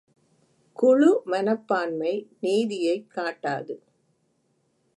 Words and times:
குழு 0.73 1.21
மனப்பான்மை 1.25 2.13
நீதியைக் 2.41 3.07
காட்டாது. 3.15 3.75